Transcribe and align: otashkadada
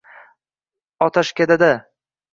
otashkadada 1.07 1.73